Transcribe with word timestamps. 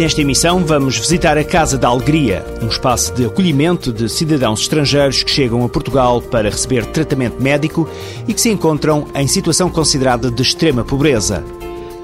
Nesta 0.00 0.22
emissão 0.22 0.64
vamos 0.64 0.96
visitar 0.96 1.36
a 1.36 1.44
Casa 1.44 1.76
da 1.76 1.86
Alegria, 1.86 2.42
um 2.62 2.68
espaço 2.68 3.12
de 3.12 3.26
acolhimento 3.26 3.92
de 3.92 4.08
cidadãos 4.08 4.62
estrangeiros 4.62 5.22
que 5.22 5.30
chegam 5.30 5.62
a 5.62 5.68
Portugal 5.68 6.22
para 6.22 6.48
receber 6.48 6.86
tratamento 6.86 7.42
médico 7.42 7.86
e 8.26 8.32
que 8.32 8.40
se 8.40 8.48
encontram 8.48 9.08
em 9.14 9.26
situação 9.26 9.68
considerada 9.68 10.30
de 10.30 10.40
extrema 10.40 10.82
pobreza. 10.82 11.44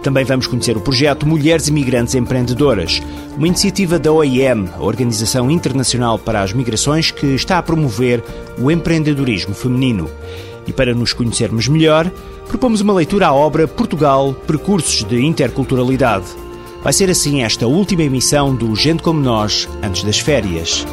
Também 0.03 0.27
vamos 0.27 0.47
conhecer 0.47 0.77
o 0.77 0.81
projeto 0.83 1.27
Mulheres 1.27 1.69
Imigrantes 1.69 2.15
Empreendedoras, 2.15 3.01
uma 3.35 3.47
iniciativa 3.47 3.99
da 3.99 4.13
OIM, 4.13 4.69
a 4.75 4.83
Organização 4.83 5.51
Internacional 5.51 6.19
para 6.19 6.43
as 6.43 6.53
Migrações, 6.53 7.11
que 7.11 7.29
está 7.29 7.57
a 7.57 7.63
promover 7.63 8.23
o 8.59 8.71
empreendedorismo 8.71 9.55
feminino. 9.55 10.07
E 10.67 10.73
para 10.73 10.95
nos 10.95 11.15
conhecermos 11.15 11.67
melhor, 11.67 12.13
propomos 12.47 12.83
uma 12.83 12.93
leitura 12.93 13.29
à 13.29 13.33
obra 13.33 13.67
Portugal 13.67 14.35
Percursos 14.47 15.03
de 15.03 15.25
Interculturalidade. 15.25 16.46
Vai 16.87 16.93
ser 16.93 17.11
assim 17.11 17.43
esta 17.43 17.67
última 17.67 18.05
emissão 18.05 18.55
do 18.55 18.77
Gente 18.77 19.03
Como 19.03 19.21
Nós, 19.21 19.69
antes 19.83 20.05
das 20.05 20.21
férias. 20.21 20.87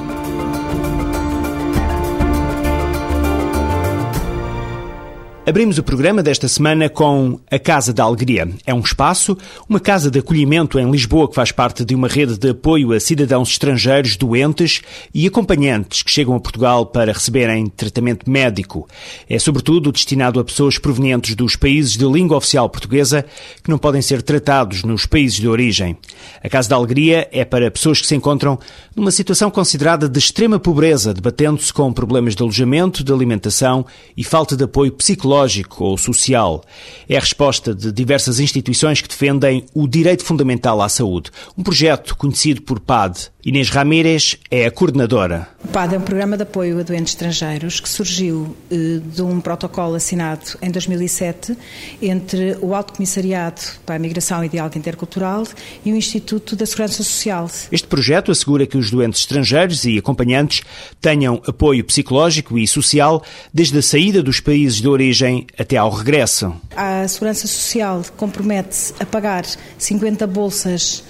Abrimos 5.45 5.77
o 5.77 5.83
programa 5.83 6.23
desta 6.23 6.47
semana 6.47 6.87
com 6.87 7.37
a 7.51 7.59
Casa 7.59 7.91
da 7.91 8.05
Alegria. 8.05 8.49
É 8.65 8.73
um 8.73 8.79
espaço, 8.79 9.37
uma 9.67 9.77
casa 9.77 10.09
de 10.09 10.19
acolhimento 10.19 10.79
em 10.79 10.89
Lisboa 10.89 11.27
que 11.27 11.35
faz 11.35 11.51
parte 11.51 11.83
de 11.83 11.93
uma 11.93 12.07
rede 12.07 12.37
de 12.37 12.51
apoio 12.51 12.93
a 12.93 12.99
cidadãos 12.99 13.49
estrangeiros 13.49 14.15
doentes 14.15 14.81
e 15.13 15.27
acompanhantes 15.27 16.01
que 16.01 16.09
chegam 16.09 16.33
a 16.33 16.39
Portugal 16.39 16.85
para 16.85 17.11
receberem 17.11 17.67
tratamento 17.67 18.29
médico. 18.31 18.87
É 19.29 19.37
sobretudo 19.37 19.91
destinado 19.91 20.39
a 20.39 20.45
pessoas 20.45 20.77
provenientes 20.77 21.35
dos 21.35 21.57
países 21.57 21.97
de 21.97 22.05
língua 22.05 22.37
oficial 22.37 22.69
portuguesa 22.69 23.25
que 23.61 23.69
não 23.69 23.77
podem 23.77 24.01
ser 24.01 24.21
tratados 24.21 24.83
nos 24.83 25.05
países 25.05 25.41
de 25.41 25.49
origem. 25.49 25.97
A 26.41 26.47
Casa 26.47 26.69
da 26.69 26.77
Alegria 26.77 27.27
é 27.33 27.43
para 27.43 27.69
pessoas 27.69 27.99
que 27.99 28.07
se 28.07 28.15
encontram 28.15 28.57
numa 28.95 29.11
situação 29.11 29.51
considerada 29.51 30.07
de 30.07 30.19
extrema 30.19 30.57
pobreza, 30.57 31.13
debatendo-se 31.13 31.73
com 31.73 31.91
problemas 31.91 32.33
de 32.33 32.41
alojamento, 32.41 33.03
de 33.03 33.11
alimentação 33.11 33.85
e 34.15 34.23
falta 34.23 34.55
de 34.55 34.63
apoio 34.63 34.93
psicológico 34.93 35.32
psicológico 35.33 35.83
ou 35.83 35.97
social. 35.97 36.63
É 37.09 37.17
a 37.17 37.19
resposta 37.19 37.73
de 37.73 37.91
diversas 37.91 38.39
instituições 38.39 39.01
que 39.01 39.07
defendem 39.07 39.65
o 39.73 39.87
direito 39.87 40.23
fundamental 40.23 40.81
à 40.81 40.87
saúde. 40.87 41.31
Um 41.57 41.63
projeto 41.63 42.15
conhecido 42.15 42.61
por 42.61 42.79
PAD. 42.79 43.31
Inês 43.45 43.69
Ramírez 43.69 44.37
é 44.49 44.65
a 44.65 44.71
coordenadora. 44.71 45.49
O 45.65 45.67
PAD 45.67 45.95
é 45.95 45.97
um 45.97 46.01
programa 46.01 46.37
de 46.37 46.43
apoio 46.43 46.79
a 46.79 46.83
doentes 46.83 47.13
estrangeiros 47.13 47.81
que 47.81 47.89
surgiu 47.89 48.55
eh, 48.71 49.01
de 49.03 49.21
um 49.21 49.41
protocolo 49.41 49.95
assinado 49.95 50.57
em 50.61 50.71
2007 50.71 51.57
entre 52.01 52.57
o 52.61 52.73
Alto 52.73 52.93
Comissariado 52.93 53.61
para 53.85 53.95
a 53.95 53.99
Migração 53.99 54.45
e 54.45 54.49
Diálogo 54.49 54.77
Intercultural 54.77 55.43
e 55.83 55.91
o 55.91 55.95
Instituto 55.95 56.55
da 56.55 56.65
Segurança 56.65 57.03
Social. 57.03 57.49
Este 57.69 57.87
projeto 57.87 58.31
assegura 58.31 58.65
que 58.65 58.77
os 58.77 58.89
doentes 58.89 59.21
estrangeiros 59.21 59.83
e 59.83 59.97
acompanhantes 59.97 60.61
tenham 61.01 61.41
apoio 61.45 61.83
psicológico 61.83 62.57
e 62.57 62.65
social 62.65 63.23
desde 63.53 63.77
a 63.77 63.81
saída 63.81 64.23
dos 64.23 64.39
países 64.39 64.79
de 64.79 64.87
origem 64.87 65.22
origem 65.23 65.47
até 65.57 65.77
ao 65.77 65.89
regresso. 65.89 66.53
A 66.75 67.07
Segurança 67.07 67.47
Social 67.47 68.01
compromete-se 68.17 68.93
a 68.99 69.05
pagar 69.05 69.45
50 69.77 70.27
bolsas 70.27 71.03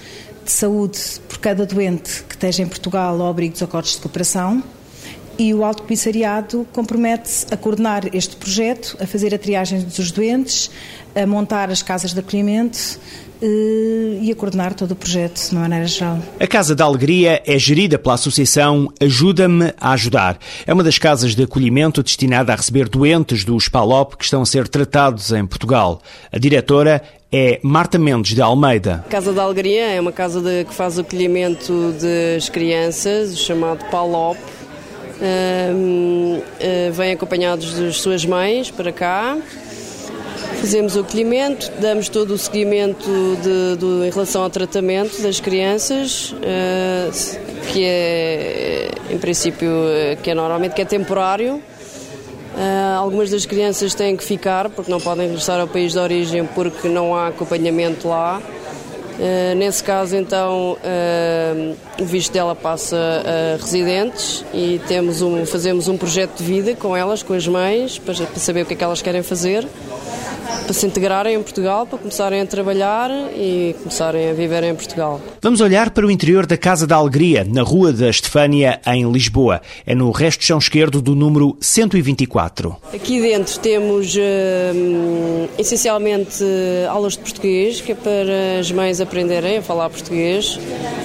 de 0.44 0.50
saúde 0.50 0.98
por 1.28 1.38
cada 1.38 1.66
doente 1.66 2.22
que 2.24 2.34
esteja 2.34 2.62
em 2.62 2.66
Portugal 2.66 3.20
ao 3.20 3.28
abrigo 3.28 3.52
dos 3.52 3.62
acordos 3.62 3.92
de 3.92 3.98
cooperação 3.98 4.62
e 5.38 5.52
o 5.54 5.64
Alto 5.64 5.82
Comissariado 5.82 6.66
compromete-se 6.72 7.46
a 7.52 7.56
coordenar 7.56 8.04
este 8.12 8.36
projeto, 8.36 8.96
a 9.00 9.06
fazer 9.06 9.34
a 9.34 9.38
triagem 9.38 9.80
dos 9.80 10.10
doentes, 10.10 10.70
a 11.14 11.26
montar 11.26 11.70
as 11.70 11.82
casas 11.82 12.12
de 12.12 12.20
acolhimento 12.20 12.98
eh, 13.42 14.18
e 14.22 14.32
a 14.32 14.34
coordenar 14.34 14.74
todo 14.74 14.92
o 14.92 14.96
projeto 14.96 15.48
de 15.48 15.54
maneira 15.54 15.86
geral. 15.86 16.18
A 16.38 16.46
Casa 16.46 16.74
da 16.74 16.84
Alegria 16.84 17.42
é 17.46 17.58
gerida 17.58 17.98
pela 17.98 18.14
Associação 18.14 18.92
Ajuda-me 19.00 19.72
a 19.80 19.92
Ajudar. 19.92 20.38
É 20.66 20.72
uma 20.72 20.82
das 20.82 20.98
casas 20.98 21.34
de 21.34 21.42
acolhimento 21.42 22.02
destinada 22.02 22.52
a 22.52 22.56
receber 22.56 22.88
doentes 22.88 23.44
do 23.44 23.58
SPALOP 23.58 24.16
que 24.16 24.24
estão 24.24 24.42
a 24.42 24.46
ser 24.46 24.68
tratados 24.68 25.32
em 25.32 25.44
Portugal. 25.46 26.00
A 26.32 26.38
diretora 26.38 27.02
é 27.30 27.58
Marta 27.62 27.98
Mendes 27.98 28.34
de 28.34 28.40
Almeida. 28.40 29.04
A 29.06 29.10
Casa 29.10 29.32
da 29.32 29.42
Alegria 29.42 29.86
é 29.86 30.00
uma 30.00 30.12
casa 30.12 30.40
de, 30.40 30.64
que 30.64 30.72
faz 30.72 30.96
o 30.98 31.00
acolhimento 31.00 31.92
das 32.00 32.48
crianças, 32.48 33.34
o 33.34 33.36
chamado 33.36 33.84
PALOP. 33.90 34.38
Eh, 35.20 36.90
vêm 36.92 37.12
acompanhados 37.12 37.74
das 37.74 38.00
suas 38.00 38.24
mães 38.24 38.70
para 38.70 38.92
cá 38.92 39.36
Fazemos 40.64 40.96
o 40.96 41.00
acolhimento, 41.00 41.70
damos 41.78 42.08
todo 42.08 42.32
o 42.32 42.38
seguimento 42.38 43.06
de, 43.42 43.76
de, 43.76 44.06
em 44.06 44.10
relação 44.10 44.42
ao 44.42 44.48
tratamento 44.48 45.20
das 45.20 45.38
crianças, 45.38 46.32
uh, 46.32 47.70
que 47.70 47.84
é, 47.84 48.88
em 49.10 49.18
princípio, 49.18 49.68
eh, 49.90 50.16
que 50.22 50.30
é 50.30 50.34
normalmente 50.34 50.72
que 50.72 50.80
é 50.80 50.86
temporário. 50.86 51.62
Algumas 52.96 53.30
das 53.30 53.44
crianças 53.44 53.94
têm 53.94 54.16
que 54.16 54.24
ficar 54.24 54.70
porque 54.70 54.90
não 54.90 55.00
podem 55.00 55.26
regressar 55.26 55.60
ao 55.60 55.66
país 55.68 55.92
de 55.92 55.98
origem 55.98 56.46
porque 56.46 56.88
não 56.88 57.14
há 57.14 57.28
acompanhamento 57.28 58.08
lá. 58.08 58.40
Uh, 59.18 59.54
nesse 59.54 59.82
caso, 59.82 60.16
então, 60.16 60.72
uh, 60.72 62.02
o 62.02 62.04
visto 62.04 62.32
dela 62.32 62.54
passa 62.54 62.96
a 62.96 63.56
residentes 63.62 64.44
e 64.52 64.80
temos 64.88 65.22
um, 65.22 65.46
fazemos 65.46 65.86
um 65.86 65.96
projeto 65.96 66.38
de 66.38 66.44
vida 66.44 66.74
com 66.74 66.96
elas, 66.96 67.22
com 67.22 67.32
as 67.32 67.46
mães, 67.46 67.96
para, 67.96 68.14
para 68.14 68.38
saber 68.40 68.62
o 68.62 68.66
que 68.66 68.74
é 68.74 68.76
que 68.76 68.82
elas 68.84 69.00
querem 69.00 69.22
fazer 69.22 69.66
para 70.62 70.72
se 70.72 70.86
integrarem 70.86 71.34
em 71.34 71.42
Portugal, 71.42 71.86
para 71.86 71.98
começarem 71.98 72.40
a 72.40 72.46
trabalhar 72.46 73.10
e 73.36 73.74
começarem 73.78 74.30
a 74.30 74.32
viver 74.32 74.62
em 74.64 74.74
Portugal. 74.74 75.20
Vamos 75.42 75.60
olhar 75.60 75.90
para 75.90 76.06
o 76.06 76.10
interior 76.10 76.46
da 76.46 76.56
Casa 76.56 76.86
da 76.86 76.96
Alegria, 76.96 77.44
na 77.44 77.62
Rua 77.62 77.92
da 77.92 78.08
Estefânia, 78.08 78.80
em 78.86 79.10
Lisboa. 79.10 79.60
É 79.86 79.94
no 79.94 80.10
resto 80.10 80.40
de 80.40 80.46
chão 80.46 80.58
esquerdo 80.58 81.02
do 81.02 81.14
número 81.14 81.56
124. 81.60 82.76
Aqui 82.94 83.20
dentro 83.20 83.58
temos 83.60 84.14
uh, 84.14 85.48
essencialmente 85.58 86.44
aulas 86.88 87.14
de 87.14 87.20
português, 87.20 87.80
que 87.80 87.92
é 87.92 87.94
para 87.94 88.60
as 88.60 88.70
mães 88.70 89.00
aprenderem 89.00 89.58
a 89.58 89.62
falar 89.62 89.90
português. 89.90 90.58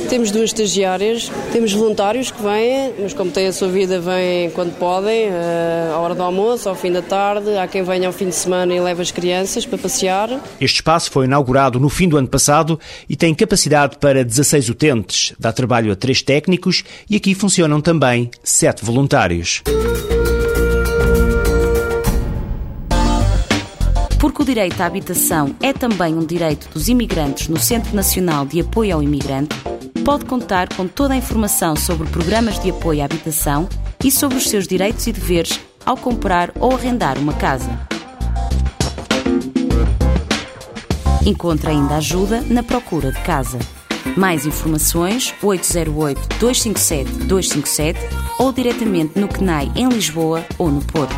Temos 0.10 0.31
duas 0.31 0.46
estagiárias, 0.46 1.31
temos 1.52 1.72
voluntários 1.74 2.31
que 2.31 2.42
vêm, 2.42 2.94
mas 3.00 3.14
como 3.14 3.30
têm 3.30 3.48
a 3.48 3.54
sua 3.54 3.68
vida, 3.68 4.00
vêm 4.00 4.50
quando 4.52 4.76
podem, 4.78 5.30
uh, 5.30 5.94
à 5.94 5.98
hora 6.00 6.16
do 6.16 6.24
almoço, 6.24 6.70
ao 6.70 6.76
fim 6.76 6.92
da 6.92 7.02
tarde. 7.02 7.58
Há 7.58 7.68
quem 7.68 7.84
venha 7.84 8.08
ao 8.08 8.14
fim 8.14 8.30
de 8.30 8.36
semana 8.36 8.74
e 8.74 8.80
leve 8.80 9.02
as 9.02 9.12
crianças 9.12 9.38
crianças 9.39 9.66
para 9.66 9.77
passear. 9.77 10.29
Este 10.59 10.75
espaço 10.75 11.09
foi 11.11 11.25
inaugurado 11.25 11.79
no 11.79 11.88
fim 11.88 12.09
do 12.09 12.17
ano 12.17 12.27
passado 12.27 12.79
e 13.07 13.16
tem 13.16 13.33
capacidade 13.33 13.97
para 13.97 14.23
16 14.23 14.69
utentes. 14.69 15.33
Dá 15.39 15.53
trabalho 15.53 15.91
a 15.91 15.95
três 15.95 16.22
técnicos 16.22 16.83
e 17.09 17.16
aqui 17.16 17.33
funcionam 17.33 17.79
também 17.79 18.29
sete 18.44 18.83
voluntários. 18.83 19.61
Porque 24.19 24.41
o 24.41 24.45
direito 24.45 24.81
à 24.81 24.85
habitação 24.85 25.56
é 25.61 25.71
também 25.71 26.13
um 26.13 26.25
direito 26.25 26.67
dos 26.73 26.89
imigrantes 26.89 27.47
no 27.47 27.57
Centro 27.57 27.95
Nacional 27.95 28.45
de 28.45 28.59
Apoio 28.59 28.95
ao 28.95 29.03
Imigrante, 29.03 29.56
pode 30.03 30.25
contar 30.25 30.67
com 30.73 30.85
toda 30.85 31.13
a 31.13 31.17
informação 31.17 31.75
sobre 31.77 32.09
programas 32.09 32.59
de 32.59 32.71
apoio 32.71 33.01
à 33.01 33.06
habitação 33.06 33.69
e 34.03 34.11
sobre 34.11 34.38
os 34.38 34.50
seus 34.50 34.67
direitos 34.67 35.07
e 35.07 35.13
deveres 35.13 35.59
ao 35.85 35.95
comprar 35.95 36.51
ou 36.59 36.73
arrendar 36.73 37.17
uma 37.17 37.33
casa. 37.33 37.99
Encontre 41.30 41.70
ainda 41.70 41.98
ajuda 41.98 42.42
na 42.42 42.64
procura 42.64 43.12
de 43.12 43.22
casa. 43.22 43.60
Mais 44.18 44.48
informações 44.48 45.31
808-257-257 45.44 47.98
ou 48.40 48.52
diretamente 48.52 49.20
no 49.20 49.28
CNAI 49.28 49.72
em 49.76 49.88
Lisboa 49.88 50.44
ou 50.58 50.72
no 50.72 50.81
Porto. 50.81 51.14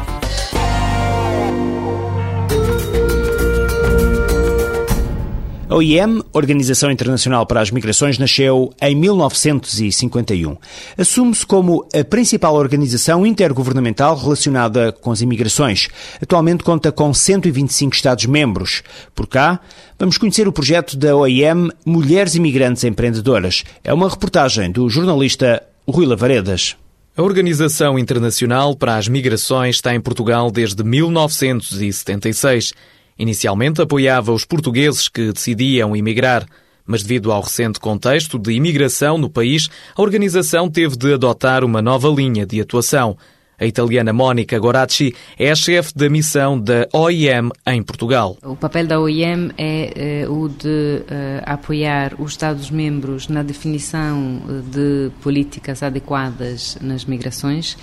A 5.71 5.75
OIM, 5.75 6.21
Organização 6.33 6.91
Internacional 6.91 7.45
para 7.45 7.61
as 7.61 7.71
Migrações, 7.71 8.17
nasceu 8.17 8.73
em 8.81 8.93
1951. 8.93 10.57
Assume-se 10.97 11.45
como 11.45 11.87
a 11.97 12.03
principal 12.03 12.55
organização 12.55 13.25
intergovernamental 13.25 14.17
relacionada 14.17 14.91
com 14.91 15.13
as 15.13 15.21
imigrações. 15.21 15.87
Atualmente 16.21 16.65
conta 16.65 16.91
com 16.91 17.13
125 17.13 17.95
Estados-membros. 17.95 18.83
Por 19.15 19.27
cá, 19.27 19.61
vamos 19.97 20.17
conhecer 20.17 20.45
o 20.45 20.51
projeto 20.51 20.97
da 20.97 21.15
OIM 21.15 21.69
Mulheres 21.85 22.35
Imigrantes 22.35 22.83
Empreendedoras. 22.83 23.63
É 23.81 23.93
uma 23.93 24.09
reportagem 24.09 24.69
do 24.69 24.89
jornalista 24.89 25.63
Rui 25.87 26.05
Lavaredas. 26.05 26.75
A 27.15 27.21
Organização 27.21 27.97
Internacional 27.97 28.75
para 28.75 28.97
as 28.97 29.07
Migrações 29.07 29.77
está 29.77 29.95
em 29.95 30.01
Portugal 30.01 30.51
desde 30.51 30.83
1976. 30.83 32.73
Inicialmente 33.21 33.79
apoiava 33.79 34.31
os 34.31 34.45
portugueses 34.45 35.07
que 35.07 35.31
decidiam 35.31 35.95
emigrar, 35.95 36.43
mas 36.83 37.03
devido 37.03 37.31
ao 37.31 37.43
recente 37.43 37.79
contexto 37.79 38.39
de 38.39 38.51
imigração 38.51 39.15
no 39.15 39.29
país, 39.29 39.69
a 39.95 40.01
organização 40.01 40.67
teve 40.67 40.97
de 40.97 41.13
adotar 41.13 41.63
uma 41.63 41.83
nova 41.83 42.09
linha 42.09 42.47
de 42.47 42.59
atuação. 42.59 43.15
A 43.61 43.65
italiana 43.67 44.11
Mónica 44.11 44.57
Goracci 44.57 45.13
é 45.37 45.51
a 45.51 45.55
chefe 45.55 45.93
da 45.95 46.09
missão 46.09 46.59
da 46.59 46.87
OIM 46.91 47.51
em 47.67 47.83
Portugal. 47.83 48.35
O 48.43 48.55
papel 48.55 48.87
da 48.87 48.99
OIM 48.99 49.51
é 49.55 50.25
uh, 50.27 50.33
o 50.33 50.49
de 50.49 50.65
uh, 50.67 51.43
apoiar 51.45 52.19
os 52.19 52.31
Estados-membros 52.31 53.27
na 53.27 53.43
definição 53.43 54.41
eh, 54.49 54.61
de 54.67 55.11
políticas 55.21 55.83
adequadas 55.83 56.75
nas 56.81 57.05
migrações 57.05 57.77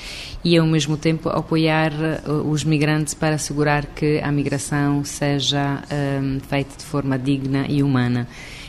e, 0.44 0.58
ao 0.58 0.66
mesmo 0.66 0.96
tempo, 0.96 1.28
apoiar 1.28 1.92
uh, 1.92 2.50
os 2.50 2.64
migrantes 2.64 3.14
para 3.14 3.36
assegurar 3.36 3.86
que 3.86 4.18
a 4.18 4.32
migração 4.32 5.04
seja 5.04 5.84
feita 6.48 6.76
de 6.76 6.84
forma 6.84 7.16
digna 7.16 7.66
e 7.68 7.84
humana 7.84 8.26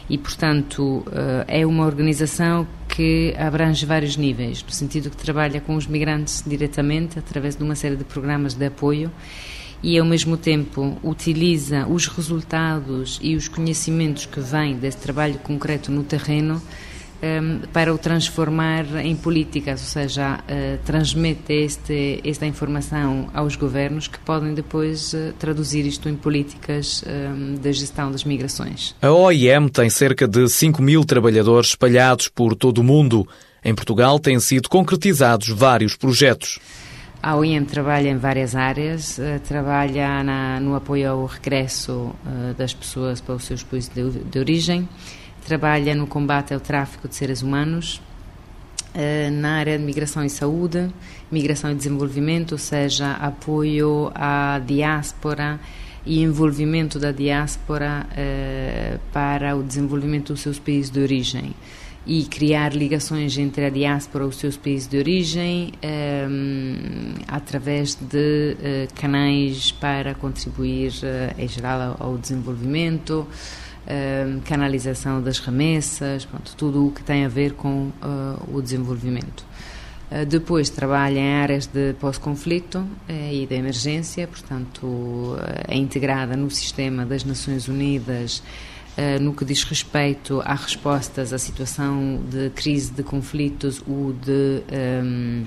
e, 0.09 0.17
portanto, 0.17 1.05
é 1.47 1.65
uma 1.65 1.85
organização 1.85 2.67
que 2.87 3.33
abrange 3.37 3.85
vários 3.85 4.17
níveis, 4.17 4.63
no 4.63 4.71
sentido 4.71 5.09
que 5.09 5.17
trabalha 5.17 5.61
com 5.61 5.75
os 5.75 5.85
migrantes 5.85 6.43
diretamente, 6.45 7.19
através 7.19 7.55
de 7.55 7.63
uma 7.63 7.75
série 7.75 7.95
de 7.95 8.03
programas 8.03 8.55
de 8.55 8.65
apoio 8.65 9.11
e, 9.81 9.97
ao 9.97 10.05
mesmo 10.05 10.35
tempo, 10.35 10.97
utiliza 11.03 11.87
os 11.87 12.07
resultados 12.07 13.19
e 13.21 13.35
os 13.35 13.47
conhecimentos 13.47 14.25
que 14.25 14.39
vêm 14.39 14.75
desse 14.75 14.97
trabalho 14.97 15.39
concreto 15.39 15.91
no 15.91 16.03
terreno 16.03 16.61
para 17.73 17.93
o 17.93 17.97
transformar 17.97 18.85
em 19.03 19.15
políticas, 19.15 19.81
ou 19.81 19.87
seja, 19.87 20.39
uh, 20.39 20.77
transmite 20.85 21.51
este, 21.51 22.21
esta 22.23 22.45
informação 22.45 23.29
aos 23.33 23.55
governos 23.55 24.07
que 24.07 24.17
podem 24.19 24.53
depois 24.53 25.13
uh, 25.13 25.33
traduzir 25.37 25.85
isto 25.85 26.07
em 26.07 26.15
políticas 26.15 27.03
um, 27.05 27.55
da 27.55 27.71
gestão 27.71 28.11
das 28.11 28.23
migrações. 28.23 28.95
A 29.01 29.11
OIM 29.11 29.67
tem 29.67 29.89
cerca 29.89 30.27
de 30.27 30.47
5 30.47 30.81
mil 30.81 31.03
trabalhadores 31.03 31.69
espalhados 31.69 32.29
por 32.29 32.55
todo 32.55 32.77
o 32.79 32.83
mundo. 32.83 33.27
Em 33.63 33.75
Portugal 33.75 34.17
têm 34.17 34.39
sido 34.39 34.69
concretizados 34.69 35.49
vários 35.49 35.97
projetos. 35.97 36.59
A 37.21 37.35
OIM 37.35 37.65
trabalha 37.65 38.07
em 38.07 38.17
várias 38.17 38.55
áreas, 38.55 39.17
uh, 39.17 39.41
trabalha 39.45 40.23
na, 40.23 40.59
no 40.61 40.73
apoio 40.73 41.11
ao 41.11 41.25
regresso 41.25 42.15
das 42.57 42.73
pessoas 42.73 43.19
para 43.19 43.35
os 43.35 43.43
seus 43.43 43.61
países 43.61 43.89
de, 43.89 44.09
de 44.09 44.39
origem, 44.39 44.87
trabalha 45.45 45.95
no 45.95 46.07
combate 46.07 46.53
ao 46.53 46.59
tráfico 46.59 47.07
de 47.07 47.15
seres 47.15 47.41
humanos, 47.41 48.01
eh, 48.93 49.29
na 49.29 49.57
área 49.57 49.77
de 49.77 49.83
migração 49.83 50.25
e 50.25 50.29
saúde, 50.29 50.89
migração 51.31 51.71
e 51.71 51.75
desenvolvimento, 51.75 52.53
ou 52.53 52.57
seja, 52.57 53.11
apoio 53.13 54.11
à 54.15 54.59
diáspora 54.65 55.59
e 56.05 56.21
envolvimento 56.21 56.97
da 56.97 57.11
diáspora 57.11 58.07
eh, 58.17 58.97
para 59.13 59.55
o 59.55 59.61
desenvolvimento 59.61 60.33
dos 60.33 60.41
seus 60.41 60.57
países 60.57 60.89
de 60.89 60.99
origem 60.99 61.53
e 62.07 62.23
criar 62.23 62.73
ligações 62.73 63.37
entre 63.37 63.65
a 63.65 63.69
diáspora 63.69 64.23
e 64.23 64.27
os 64.27 64.37
seus 64.37 64.57
países 64.57 64.87
de 64.87 64.97
origem 64.97 65.71
eh, 65.83 66.27
através 67.27 67.93
de 67.93 68.87
canais 68.95 69.71
para 69.71 70.15
contribuir 70.15 70.93
em 71.37 71.47
geral 71.47 71.95
ao 71.99 72.17
desenvolvimento 72.17 73.27
canalização 74.45 75.21
das 75.21 75.39
remessas, 75.39 76.25
pronto, 76.25 76.55
tudo 76.55 76.87
o 76.87 76.91
que 76.91 77.03
tem 77.03 77.25
a 77.25 77.27
ver 77.27 77.53
com 77.53 77.87
uh, 77.87 78.55
o 78.55 78.61
desenvolvimento. 78.61 79.45
Uh, 80.11 80.25
depois 80.25 80.69
trabalha 80.69 81.19
em 81.19 81.33
áreas 81.35 81.65
de 81.65 81.93
pós-conflito 81.93 82.79
uh, 82.79 82.87
e 83.31 83.45
de 83.45 83.55
emergência, 83.55 84.27
portanto, 84.27 85.35
é 85.67 85.75
integrada 85.75 86.35
no 86.35 86.49
sistema 86.51 87.05
das 87.05 87.23
Nações 87.23 87.67
Unidas 87.67 88.43
no 89.21 89.33
que 89.33 89.45
diz 89.45 89.63
respeito 89.63 90.41
a 90.43 90.53
respostas 90.53 91.31
à 91.31 91.37
situação 91.37 92.19
de 92.29 92.49
crise 92.49 92.91
de 92.91 93.01
conflitos 93.01 93.81
ou 93.87 94.11
de 94.11 94.61
um, 95.01 95.45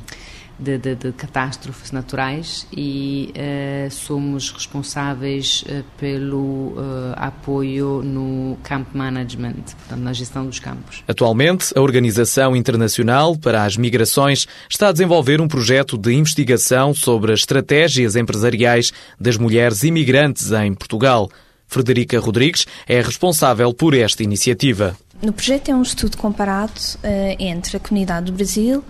de, 0.59 0.79
de, 0.79 0.95
de 0.95 1.13
catástrofes 1.13 1.93
naturais 1.93 2.67
e 2.73 3.33
uh, 3.37 3.91
somos 3.91 4.51
responsáveis 4.51 5.63
uh, 5.63 5.85
pelo 5.99 6.69
uh, 6.77 7.15
apoio 7.17 8.03
no 8.03 8.57
camp 8.63 8.89
management, 8.95 9.55
portanto, 9.55 10.01
na 10.01 10.13
gestão 10.13 10.47
dos 10.47 10.59
campos. 10.59 11.03
Atualmente, 11.07 11.73
a 11.77 11.81
Organização 11.81 12.55
Internacional 12.55 13.37
para 13.37 13.65
as 13.65 13.77
Migrações 13.77 14.47
está 14.69 14.89
a 14.89 14.93
desenvolver 14.93 15.41
um 15.41 15.49
projeto 15.49 15.97
de 15.99 16.13
investigação 16.13 16.95
sobre 16.95 17.33
as 17.33 17.41
estratégias 17.41 18.17
empresariais 18.17 18.93
das 19.19 19.37
mulheres 19.37 19.83
imigrantes 19.83 20.53
em 20.53 20.75
Portugal. 20.75 21.31
Frederica 21.73 22.21
Rodrigues 22.21 22.67
é 22.87 23.01
responsável 23.01 23.73
por 23.73 23.95
esta 23.95 24.23
iniciativa. 24.23 24.95
No 25.23 25.33
projeto 25.33 25.69
é 25.69 25.75
um 25.75 25.83
estudo 25.83 26.17
comparado 26.17 26.73
uh, 26.73 27.37
entre 27.39 27.77
a 27.77 27.81
comunidade 27.81 28.27
do 28.27 28.33
Brasil, 28.33 28.83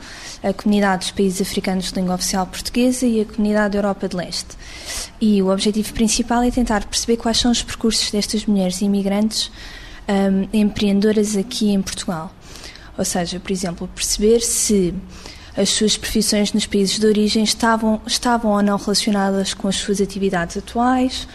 a 0.43 0.51
comunidade 0.55 1.01
dos 1.01 1.11
países 1.11 1.43
africanos 1.43 1.93
de 1.93 2.01
língua 2.01 2.15
oficial 2.15 2.47
portuguesa 2.47 3.05
e 3.05 3.21
a 3.21 3.27
comunidade 3.27 3.73
da 3.73 3.79
Europa 3.81 4.09
de 4.09 4.17
Leste. 4.17 4.57
E 5.21 5.43
o 5.43 5.53
objetivo 5.53 5.93
principal 5.93 6.43
é 6.43 6.51
tentar 6.51 6.87
perceber 6.87 7.19
quais 7.19 7.37
são 7.37 7.51
os 7.51 7.63
percursos 7.63 8.11
destas 8.11 8.47
mulheres 8.47 8.81
imigrantes 8.81 9.53
um, 10.09 10.49
empreendedoras 10.59 11.37
aqui 11.37 11.71
em 11.71 11.83
Portugal. 11.83 12.35
Ou 12.97 13.05
seja, 13.05 13.39
por 13.39 13.53
exemplo, 13.53 13.87
perceber 13.95 14.41
se 14.41 14.95
as 15.55 15.69
suas 15.69 15.99
profissões 15.99 16.55
nos 16.55 16.65
países 16.65 16.99
de 16.99 17.07
origem 17.07 17.45
estavam, 17.45 18.01
estavam 18.07 18.53
ou 18.53 18.63
não 18.63 18.79
relacionadas 18.79 19.53
com 19.53 19.69
as 19.69 19.77
suas 19.77 20.01
atividades 20.01 20.57
atuais, 20.57 21.29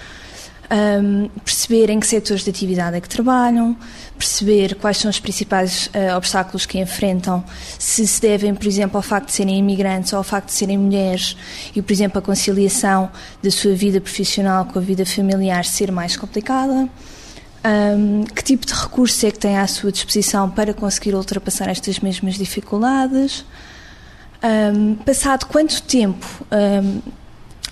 um, 0.69 1.29
perceber 1.43 1.89
em 1.89 1.99
que 1.99 2.07
setores 2.07 2.43
de 2.43 2.49
atividade 2.49 2.97
é 2.97 3.01
que 3.01 3.07
trabalham, 3.07 3.75
perceber 4.17 4.75
quais 4.75 4.97
são 4.97 5.09
os 5.09 5.19
principais 5.19 5.87
uh, 5.87 6.15
obstáculos 6.15 6.65
que 6.65 6.77
enfrentam, 6.77 7.43
se 7.79 8.05
se 8.05 8.21
devem, 8.21 8.53
por 8.53 8.67
exemplo, 8.67 8.97
ao 8.97 9.01
facto 9.01 9.27
de 9.27 9.33
serem 9.33 9.57
imigrantes 9.57 10.11
ou 10.13 10.17
ao 10.17 10.23
facto 10.23 10.47
de 10.47 10.53
serem 10.53 10.77
mulheres 10.77 11.37
e, 11.75 11.81
por 11.81 11.93
exemplo, 11.93 12.19
a 12.19 12.21
conciliação 12.21 13.09
da 13.41 13.51
sua 13.51 13.73
vida 13.73 14.01
profissional 14.01 14.65
com 14.65 14.79
a 14.79 14.81
vida 14.81 15.05
familiar 15.05 15.63
ser 15.65 15.91
mais 15.91 16.17
complicada. 16.17 16.89
Um, 17.65 18.23
que 18.23 18.43
tipo 18.43 18.65
de 18.65 18.73
recursos 18.73 19.21
é 19.23 19.31
que 19.31 19.39
têm 19.39 19.57
à 19.57 19.67
sua 19.67 19.91
disposição 19.91 20.49
para 20.49 20.73
conseguir 20.73 21.15
ultrapassar 21.15 21.69
estas 21.69 21.99
mesmas 21.99 22.35
dificuldades? 22.35 23.45
Um, 24.43 24.95
passado 24.95 25.45
quanto 25.47 25.81
tempo 25.81 26.25
um, 26.51 27.01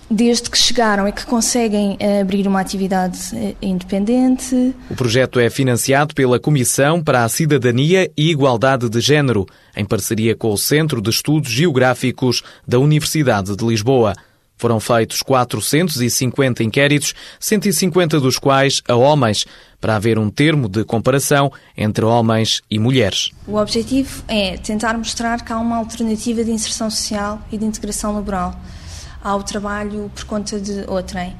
desde 0.10 0.50
que 0.50 0.57
chegaram 0.57 1.07
e 1.07 1.12
que 1.12 1.25
conseguem 1.25 1.98
eh, 2.00 2.22
abrir 2.22 2.48
uma 2.48 2.60
atividade 2.60 3.18
eh, 3.34 3.56
independente. 3.62 4.74
O 4.90 4.96
projeto 4.96 5.40
é 5.40 5.50
financiado 5.50 6.14
pela 6.14 6.40
Comissão 6.40 7.04
para 7.04 7.24
a 7.24 7.30
Cidadania 7.30 8.12
e 8.16 8.30
Igualdade 8.30 8.90
de 8.90 9.00
Gênero, 9.00 9.45
em 9.76 9.83
parceria 9.83 10.35
com 10.35 10.52
o 10.52 10.57
Centro 10.57 11.02
de 11.02 11.09
Estudos 11.09 11.52
Geográficos 11.52 12.44
da 12.68 12.80
Universidade 12.80 13.56
de 13.56 13.66
Lisboa. 13.66 14.14
Foram 14.57 14.80
feitos 14.80 15.21
450 15.21 16.64
inquéritos, 16.64 17.14
150 17.40 18.19
dos 18.21 18.40
quais 18.40 18.81
a 18.88 18.95
homens, 18.95 19.45
para 19.81 19.97
haver 19.97 20.18
um 20.18 20.30
termo 20.30 20.69
de 20.69 20.85
comparação 20.85 21.52
entre 21.76 22.06
homens 22.06 22.62
e 22.71 22.80
mulheres. 22.80 23.31
O 23.45 23.57
objetivo 23.57 24.24
é 24.28 24.57
tentar 24.57 24.97
mostrar 24.97 25.44
que 25.44 25.52
há 25.52 25.57
uma 25.57 25.78
alternativa 25.78 26.44
de 26.44 26.52
inserção 26.52 26.90
social 26.90 27.42
e 27.52 27.57
de 27.57 27.66
integração 27.66 28.14
laboral 28.14 28.56
ao 29.26 29.42
trabalho 29.42 30.12
por 30.14 30.24
conta 30.26 30.60
de 30.60 30.86
outrem. 30.88 31.36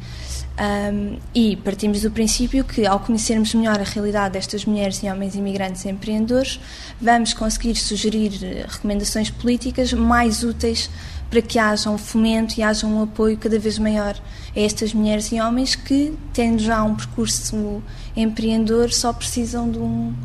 Um, 0.58 1.20
e 1.36 1.56
partimos 1.58 2.02
do 2.02 2.10
princípio 2.10 2.64
que, 2.64 2.86
ao 2.88 3.00
conhecermos 3.00 3.54
melhor 3.54 3.80
a 3.80 3.84
realidade 3.84 4.34
destas 4.34 4.66
mulheres 4.66 5.04
e 5.04 5.08
homens 5.08 5.36
imigrantes 5.36 5.86
empreendedores, 5.86 6.60
vamos 7.00 7.34
conseguir 7.34 7.76
sugerir 7.76 8.40
eh, 8.42 8.66
recomendações 8.68 9.30
políticas 9.30 9.94
mais 9.94 10.44
úteis 10.44 10.90
para 11.30 11.42
que 11.42 11.60
haja 11.60 11.90
um 11.90 11.98
fomento 11.98 12.58
e 12.58 12.64
haja 12.64 12.88
um 12.88 13.04
apoio 13.04 13.38
cada 13.38 13.60
vez 13.60 13.78
maior 13.78 14.16
a 14.56 14.60
estas 14.60 14.94
mulheres 14.94 15.32
e 15.32 15.40
homens 15.40 15.76
que, 15.76 16.18
tendo 16.34 16.60
já 16.60 16.82
um 16.84 16.96
percurso 16.96 17.84
empreendedor, 18.16 18.92
só 18.92 19.14
precisam 19.14 19.70
de 19.70 19.78
um, 19.78 20.16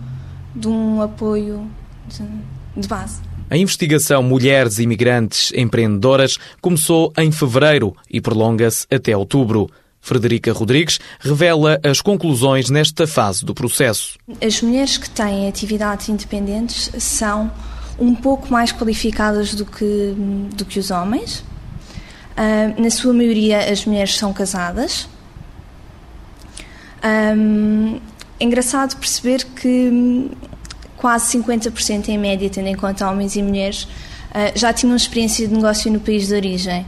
de 0.55 0.69
um 0.69 1.03
apoio 1.03 1.69
de, 2.09 2.81
de 2.81 2.89
base. 2.89 3.30
A 3.51 3.57
investigação 3.57 4.23
Mulheres 4.23 4.79
Imigrantes 4.79 5.53
Empreendedoras 5.57 6.39
começou 6.61 7.13
em 7.19 7.33
fevereiro 7.33 7.97
e 8.09 8.21
prolonga-se 8.21 8.87
até 8.89 9.17
outubro. 9.17 9.69
Frederica 10.01 10.53
Rodrigues 10.53 11.01
revela 11.19 11.81
as 11.85 12.01
conclusões 12.01 12.71
nesta 12.71 13.09
fase 13.09 13.45
do 13.45 13.53
processo. 13.53 14.17
As 14.41 14.63
mulheres 14.63 14.97
que 14.97 15.11
têm 15.11 15.49
atividades 15.49 16.09
independentes 16.09 16.93
são 17.01 17.51
um 17.99 18.15
pouco 18.15 18.51
mais 18.53 18.71
qualificadas 18.71 19.53
do 19.53 19.67
que, 19.67 20.15
do 20.55 20.65
que 20.65 20.79
os 20.79 20.93
homens. 20.93 21.41
Uh, 22.39 22.81
na 22.81 22.89
sua 22.89 23.13
maioria, 23.13 23.69
as 23.69 23.85
mulheres 23.85 24.17
são 24.17 24.33
casadas. 24.33 25.09
Um, 27.05 28.01
é 28.39 28.45
engraçado 28.45 28.97
perceber 28.97 29.45
que 29.45 30.31
quase 31.01 31.39
50% 31.39 32.09
em 32.09 32.19
média, 32.19 32.51
tendo 32.51 32.69
em 32.69 32.75
conta 32.75 33.11
homens 33.11 33.35
e 33.35 33.43
mulheres, 33.43 33.89
eh, 34.35 34.53
já 34.55 34.71
tinham 34.71 34.95
experiência 34.95 35.49
de 35.49 35.55
negócio 35.55 35.91
no 35.91 35.99
país 35.99 36.29
de 36.29 36.35
origem. 36.35 36.87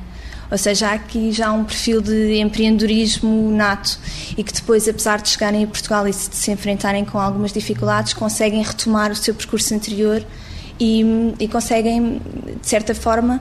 Ou 0.50 0.58
seja, 0.58 0.88
há 0.90 0.92
aqui 0.92 1.32
já 1.32 1.50
um 1.50 1.64
perfil 1.64 2.02
de 2.02 2.38
empreendedorismo 2.38 3.50
nato 3.50 3.98
e 4.36 4.44
que 4.44 4.52
depois, 4.52 4.86
apesar 4.86 5.22
de 5.22 5.30
chegarem 5.30 5.64
a 5.64 5.66
Portugal 5.66 6.06
e 6.06 6.12
se 6.12 6.50
enfrentarem 6.50 7.06
com 7.06 7.18
algumas 7.18 7.54
dificuldades, 7.54 8.12
conseguem 8.12 8.62
retomar 8.62 9.10
o 9.10 9.16
seu 9.16 9.34
percurso 9.34 9.74
anterior 9.74 10.22
e, 10.78 11.34
e 11.38 11.48
conseguem, 11.48 12.20
de 12.60 12.66
certa 12.66 12.94
forma, 12.94 13.40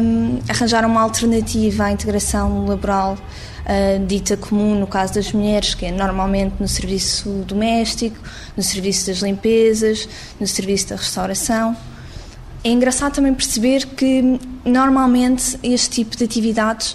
um, 0.00 0.38
arranjar 0.48 0.84
uma 0.84 1.00
alternativa 1.00 1.84
à 1.84 1.92
integração 1.92 2.66
laboral 2.66 3.14
uh, 3.14 4.06
dita 4.06 4.36
comum 4.36 4.78
no 4.78 4.86
caso 4.86 5.14
das 5.14 5.32
mulheres, 5.32 5.74
que 5.74 5.86
é 5.86 5.92
normalmente 5.92 6.54
no 6.60 6.68
serviço 6.68 7.28
doméstico, 7.46 8.16
no 8.56 8.62
serviço 8.62 9.06
das 9.06 9.18
limpezas, 9.18 10.08
no 10.38 10.46
serviço 10.46 10.88
da 10.88 10.96
restauração. 10.96 11.76
É 12.62 12.68
engraçado 12.68 13.14
também 13.14 13.32
perceber 13.32 13.86
que 13.86 14.38
normalmente 14.64 15.58
este 15.62 15.88
tipo 15.90 16.16
de 16.16 16.24
atividades 16.24 16.94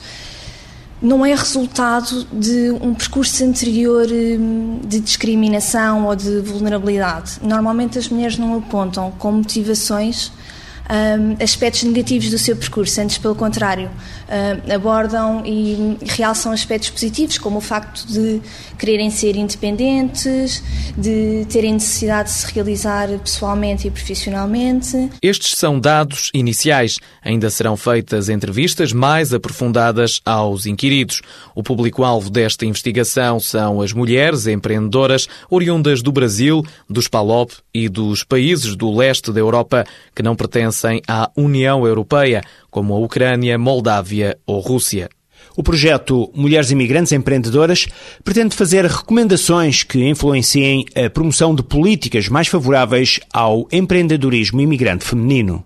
não 1.06 1.26
é 1.26 1.36
resultado 1.36 2.26
de 2.32 2.72
um 2.82 2.94
percurso 2.94 3.44
anterior 3.44 4.08
hum, 4.12 4.80
de 4.84 5.00
discriminação 5.00 6.06
ou 6.06 6.16
de 6.16 6.40
vulnerabilidade. 6.42 7.40
Normalmente 7.42 8.00
as 8.00 8.10
mulheres 8.10 8.38
não 8.38 8.58
apontam 8.58 9.12
com 9.12 9.32
motivações 9.32 10.32
um, 10.90 11.44
aspectos 11.44 11.84
negativos 11.84 12.30
do 12.30 12.38
seu 12.38 12.56
percurso, 12.56 13.00
antes 13.02 13.18
pelo 13.18 13.36
contrário, 13.36 13.90
abordam 14.74 15.44
e 15.46 15.98
realçam 16.02 16.52
aspectos 16.52 16.90
positivos, 16.90 17.38
como 17.38 17.58
o 17.58 17.62
facto 17.62 18.06
de 18.08 18.42
quererem 18.78 19.10
ser 19.10 19.36
independentes, 19.36 20.64
de 20.98 21.46
terem 21.50 21.74
necessidade 21.74 22.30
de 22.30 22.36
se 22.36 22.54
realizar 22.54 23.08
pessoalmente 23.20 23.88
e 23.88 23.92
profissionalmente. 23.92 25.10
Estes 25.22 25.58
são 25.58 25.80
dados 25.80 26.32
iniciais. 26.34 26.98
Ainda 27.24 27.50
serão 27.50 27.78
feitas 27.78 28.30
entrevistas 28.30 28.92
mais 28.92 29.34
aprofundadas 29.34 30.22
aos 30.26 30.66
inquiridos. 30.66 31.22
O 31.54 31.64
público-alvo 31.64 32.30
desta 32.30 32.66
investigação 32.66 33.40
são 33.40 33.82
as 33.82 33.94
mulheres 33.94 34.48
empreendedoras 34.48 35.28
oriundas 35.50 36.02
do 36.02 36.12
Brasil, 36.12 36.64
dos 36.90 37.08
PALOP 37.08 37.54
e 37.74 37.88
dos 37.90 38.24
países 38.24 38.76
do 38.76 38.94
leste 38.96 39.32
da 39.32 39.40
Europa 39.40 39.86
que 40.16 40.24
não 40.24 40.36
pertencem 40.36 41.02
à 41.08 41.30
União 41.36 41.86
Europeia, 41.86 42.42
como 42.76 42.94
a 42.94 43.00
Ucrânia, 43.00 43.58
Moldávia 43.58 44.38
ou 44.46 44.60
Rússia. 44.60 45.08
O 45.56 45.64
projeto 45.64 46.30
Mulheres 46.36 46.72
Imigrantes 46.72 47.14
Empreendedoras 47.14 47.88
pretende 48.22 48.54
fazer 48.54 48.84
recomendações 48.84 49.84
que 49.84 50.06
influenciem 50.06 50.84
a 50.94 51.10
promoção 51.10 51.56
de 51.56 51.64
políticas 51.64 52.28
mais 52.28 52.50
favoráveis 52.50 53.22
ao 53.32 53.66
empreendedorismo 53.72 54.60
imigrante 54.60 55.06
feminino. 55.06 55.64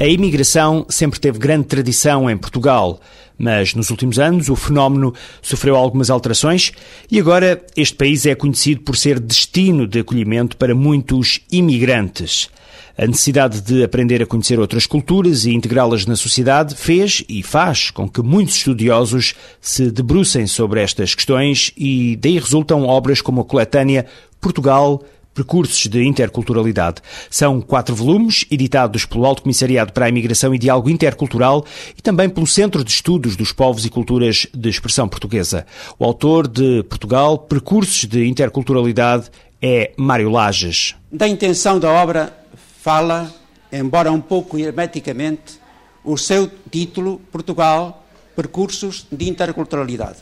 A 0.00 0.06
imigração 0.06 0.86
sempre 0.88 1.18
teve 1.18 1.40
grande 1.40 1.66
tradição 1.66 2.30
em 2.30 2.36
Portugal, 2.36 3.00
mas 3.36 3.74
nos 3.74 3.90
últimos 3.90 4.16
anos 4.16 4.48
o 4.48 4.54
fenómeno 4.54 5.12
sofreu 5.42 5.74
algumas 5.74 6.08
alterações 6.08 6.70
e 7.10 7.18
agora 7.18 7.60
este 7.76 7.96
país 7.96 8.24
é 8.24 8.36
conhecido 8.36 8.82
por 8.82 8.96
ser 8.96 9.18
destino 9.18 9.88
de 9.88 9.98
acolhimento 9.98 10.56
para 10.56 10.72
muitos 10.72 11.40
imigrantes. 11.50 12.48
A 12.96 13.08
necessidade 13.08 13.60
de 13.60 13.82
aprender 13.82 14.22
a 14.22 14.26
conhecer 14.26 14.60
outras 14.60 14.86
culturas 14.86 15.44
e 15.44 15.52
integrá-las 15.52 16.06
na 16.06 16.14
sociedade 16.14 16.76
fez 16.76 17.24
e 17.28 17.42
faz 17.42 17.90
com 17.90 18.08
que 18.08 18.22
muitos 18.22 18.54
estudiosos 18.54 19.34
se 19.60 19.90
debrucem 19.90 20.46
sobre 20.46 20.80
estas 20.80 21.12
questões 21.12 21.72
e 21.76 22.16
daí 22.16 22.38
resultam 22.38 22.84
obras 22.86 23.20
como 23.20 23.40
a 23.40 23.44
coletânea 23.44 24.06
Portugal, 24.40 25.02
Percursos 25.38 25.86
de 25.86 26.02
Interculturalidade. 26.02 27.00
São 27.30 27.60
quatro 27.60 27.94
volumes, 27.94 28.44
editados 28.50 29.04
pelo 29.04 29.24
Alto 29.24 29.42
Comissariado 29.42 29.92
para 29.92 30.06
a 30.06 30.08
Imigração 30.08 30.52
e 30.52 30.58
Diálogo 30.58 30.90
Intercultural 30.90 31.64
e 31.96 32.02
também 32.02 32.28
pelo 32.28 32.44
Centro 32.44 32.82
de 32.82 32.90
Estudos 32.90 33.36
dos 33.36 33.52
Povos 33.52 33.84
e 33.84 33.88
Culturas 33.88 34.48
de 34.52 34.68
Expressão 34.68 35.08
Portuguesa. 35.08 35.64
O 35.96 36.04
autor 36.04 36.48
de 36.48 36.82
Portugal, 36.82 37.38
Percursos 37.38 38.04
de 38.04 38.26
Interculturalidade, 38.26 39.30
é 39.62 39.92
Mário 39.96 40.28
Lages. 40.28 40.96
Da 41.12 41.28
intenção 41.28 41.78
da 41.78 41.92
obra 41.92 42.36
fala, 42.80 43.32
embora 43.70 44.10
um 44.10 44.20
pouco 44.20 44.58
hermeticamente, 44.58 45.60
o 46.02 46.18
seu 46.18 46.50
título 46.68 47.20
Portugal, 47.30 48.04
Percursos 48.34 49.06
de 49.12 49.28
Interculturalidade. 49.28 50.16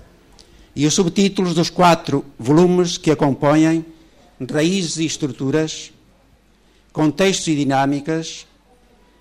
E 0.75 0.87
os 0.87 0.93
subtítulos 0.93 1.55
dos 1.55 1.71
quatro 1.71 2.23
volumes 2.39 2.99
que 2.99 3.11
a 3.11 3.17
compõem, 3.17 3.83
Raízes 4.41 4.99
e 4.99 5.07
Estruturas, 5.07 5.93
Contextos 6.93 7.49
e 7.49 7.57
Dinâmicas, 7.57 8.47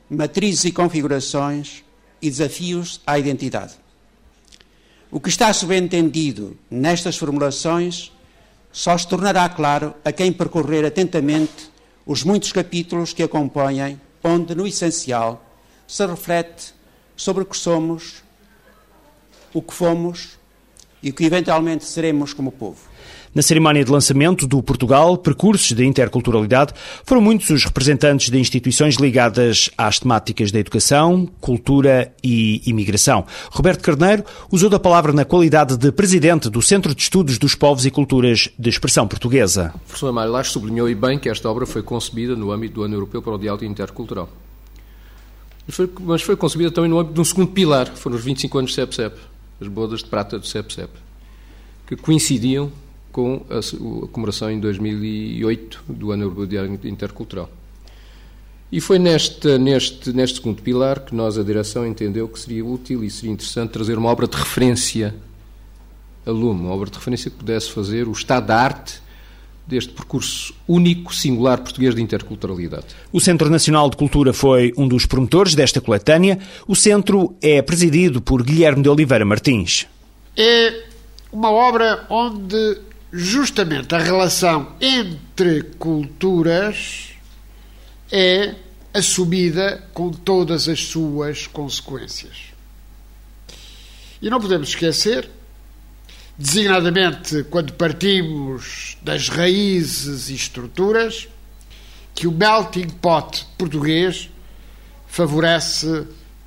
Matrizes 0.10 0.66
e 0.66 0.72
Configurações 0.72 1.84
e 2.22 2.30
Desafios 2.30 3.02
à 3.06 3.18
Identidade. 3.18 3.76
O 5.10 5.20
que 5.20 5.30
está 5.30 5.52
subentendido 5.54 6.58
nestas 6.70 7.16
formulações 7.18 8.12
só 8.72 8.98
se 8.98 9.08
tornará 9.08 9.48
claro 9.48 9.96
a 10.04 10.12
quem 10.12 10.34
percorrer 10.34 10.84
atentamente 10.84 11.72
os 12.06 12.24
muitos 12.24 12.52
capítulos 12.52 13.14
que 13.14 13.24
acompanham, 13.24 14.00
onde, 14.22 14.54
no 14.54 14.68
essencial, 14.68 15.44
se 15.88 16.06
reflete 16.06 16.74
sobre 17.16 17.44
o 17.44 17.46
que 17.46 17.56
somos, 17.56 18.22
o 19.54 19.62
que 19.62 19.74
fomos 19.74 20.38
e 21.02 21.10
o 21.10 21.14
que 21.14 21.24
eventualmente 21.24 21.86
seremos 21.86 22.34
como 22.34 22.52
povo. 22.52 22.82
Na 23.36 23.42
cerimónia 23.42 23.84
de 23.84 23.92
lançamento 23.92 24.48
do 24.48 24.64
Portugal 24.64 25.18
Percursos 25.18 25.74
de 25.74 25.86
Interculturalidade, 25.86 26.74
foram 27.04 27.22
muitos 27.22 27.50
os 27.50 27.66
representantes 27.66 28.30
de 28.30 28.40
instituições 28.40 28.96
ligadas 28.96 29.70
às 29.78 30.00
temáticas 30.00 30.54
da 30.54 30.60
educação, 30.60 31.28
cultura 31.42 32.16
e 32.24 32.62
imigração. 32.66 33.26
Roberto 33.52 33.82
Carneiro 33.82 34.24
usou 34.50 34.70
da 34.70 34.80
palavra 34.80 35.12
na 35.12 35.26
qualidade 35.26 35.76
de 35.76 35.92
presidente 35.92 36.50
do 36.50 36.62
Centro 36.62 36.96
de 36.96 37.02
Estudos 37.02 37.38
dos 37.38 37.56
Povos 37.56 37.86
e 37.86 37.92
Culturas 37.92 38.48
de 38.58 38.70
Expressão 38.70 39.06
Portuguesa. 39.06 39.74
O 39.76 39.80
professor 39.80 40.14
Mário 40.14 40.32
Lage 40.32 40.52
sublinhou 40.52 40.90
e 40.90 40.96
bem 40.96 41.20
que 41.20 41.28
esta 41.28 41.52
obra 41.52 41.66
foi 41.66 41.84
concebida 41.84 42.38
no 42.38 42.54
âmbito 42.54 42.76
do 42.76 42.84
Ano 42.84 42.94
Europeu 42.94 43.22
para 43.22 43.34
o 43.34 43.38
Diálogo 43.38 43.66
Intercultural. 43.66 44.30
Mas 46.00 46.22
foi, 46.22 46.38
concebida 46.38 46.72
também 46.72 46.90
no 46.90 46.98
âmbito 46.98 47.16
de 47.16 47.20
um 47.20 47.26
segundo 47.26 47.52
pilar, 47.52 47.88
foram 47.98 48.16
os 48.16 48.24
25 48.24 48.58
anos 48.60 48.72
do 48.72 48.76
CEP-CEP, 48.76 49.18
as 49.60 49.68
bodas 49.68 50.00
de 50.00 50.06
prata 50.06 50.40
do 50.40 50.48
CEP-CEP, 50.48 50.90
que 51.86 51.98
coincidiam 51.98 52.72
com 53.16 53.46
a, 53.50 53.60
a 53.60 54.08
comemoração 54.10 54.52
em 54.52 54.60
2008 54.60 55.84
do 55.88 56.12
Ano 56.12 56.24
Europeu 56.24 56.66
Intercultural. 56.84 57.50
E 58.70 58.82
foi 58.82 59.00
neste, 59.00 59.58
neste, 59.58 60.12
neste 60.12 60.40
segundo 60.40 60.62
pilar 60.62 61.00
que 61.00 61.16
nós, 61.16 61.38
a 61.38 61.44
direção, 61.44 61.88
entendeu 61.88 62.28
que 62.28 62.38
seria 62.38 62.66
útil 62.66 63.06
e 63.06 63.10
seria 63.10 63.32
interessante 63.32 63.70
trazer 63.70 63.98
uma 63.98 64.10
obra 64.10 64.28
de 64.28 64.36
referência 64.36 65.16
a 66.26 66.30
lume, 66.30 66.60
uma 66.64 66.74
obra 66.74 66.90
de 66.90 66.98
referência 66.98 67.32
que 67.32 67.38
pudesse 67.38 67.72
fazer 67.72 68.06
o 68.06 68.12
estado 68.12 68.48
da 68.48 68.58
arte 68.58 69.02
deste 69.66 69.94
percurso 69.94 70.54
único, 70.68 71.16
singular 71.16 71.60
português 71.60 71.96
de 71.96 72.02
interculturalidade. 72.02 72.88
O 73.14 73.22
Centro 73.22 73.50
Nacional 73.50 73.90
de 73.90 73.96
Cultura 73.96 74.34
foi 74.34 74.74
um 74.76 74.90
dos 74.90 75.06
promotores 75.06 75.56
desta 75.56 75.80
coletânea. 75.80 76.38
O 76.68 76.76
centro 76.76 77.34
é 77.42 77.62
presidido 77.62 78.22
por 78.22 78.44
Guilherme 78.44 78.84
de 78.84 78.90
Oliveira 78.90 79.24
Martins. 79.24 79.88
É 80.36 80.84
uma 81.32 81.50
obra 81.50 82.06
onde 82.10 82.78
justamente 83.18 83.96
a 83.96 83.98
relação 83.98 84.76
entre 84.82 85.64
culturas 85.80 87.12
é 88.12 88.56
assumida 88.94 89.88
com 89.94 90.12
todas 90.12 90.68
as 90.68 90.84
suas 90.84 91.48
consequências. 91.48 92.54
E 94.22 94.30
não 94.30 94.42
podemos 94.42 94.70
esquecer, 94.70 95.30
designadamente 96.38 97.46
quando 97.46 97.74
partimos 97.74 98.98
das 99.02 99.30
raízes 99.30 100.30
e 100.30 100.36
estruturas, 100.36 101.30
que 102.14 102.28
o 102.28 102.32
melting 102.34 102.90
pot 102.90 103.46
português 103.58 104.30
favorece 105.08 106.06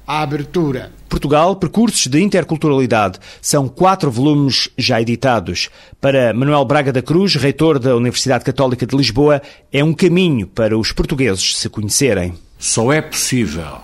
a 0.09 0.23
abertura. 0.23 0.91
Portugal, 1.07 1.55
Percursos 1.57 2.07
de 2.07 2.23
Interculturalidade. 2.23 3.19
São 3.43 3.69
quatro 3.69 4.11
volumes 4.11 4.71
já 4.79 4.99
editados. 5.03 5.69
Para 6.01 6.33
Manuel 6.33 6.65
Braga 6.65 6.91
da 6.91 7.03
Cruz, 7.03 7.35
reitor 7.35 7.79
da 7.79 7.95
Universidade 7.95 8.43
Católica 8.43 8.87
de 8.87 8.97
Lisboa, 8.97 9.43
é 9.71 9.85
um 9.85 9.93
caminho 9.93 10.47
para 10.47 10.79
os 10.79 10.93
portugueses 10.93 11.59
se 11.59 11.69
conhecerem. 11.69 12.33
Só 12.59 12.91
é 12.91 13.03
possível 13.03 13.83